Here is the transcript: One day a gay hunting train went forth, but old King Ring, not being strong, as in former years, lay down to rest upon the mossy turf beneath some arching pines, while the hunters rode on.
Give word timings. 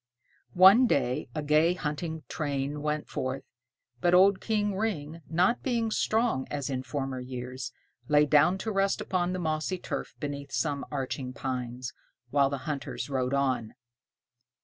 One 0.57 0.87
day 0.87 1.29
a 1.35 1.43
gay 1.43 1.75
hunting 1.75 2.23
train 2.27 2.81
went 2.81 3.07
forth, 3.07 3.43
but 3.99 4.15
old 4.15 4.41
King 4.41 4.75
Ring, 4.75 5.21
not 5.29 5.61
being 5.61 5.91
strong, 5.91 6.47
as 6.49 6.71
in 6.71 6.81
former 6.81 7.19
years, 7.19 7.71
lay 8.07 8.25
down 8.25 8.57
to 8.65 8.71
rest 8.71 8.99
upon 8.99 9.31
the 9.31 9.37
mossy 9.37 9.77
turf 9.77 10.15
beneath 10.19 10.51
some 10.51 10.83
arching 10.89 11.33
pines, 11.33 11.93
while 12.31 12.49
the 12.49 12.65
hunters 12.65 13.11
rode 13.11 13.35
on. 13.35 13.75